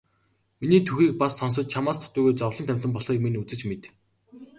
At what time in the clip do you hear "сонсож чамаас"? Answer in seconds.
1.39-1.97